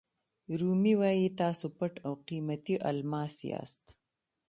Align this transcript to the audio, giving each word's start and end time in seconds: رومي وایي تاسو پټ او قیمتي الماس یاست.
رومي 0.59 0.93
وایي 1.01 1.27
تاسو 1.41 1.65
پټ 1.77 1.93
او 2.05 2.13
قیمتي 2.27 2.75
الماس 2.89 3.35
یاست. 3.49 3.83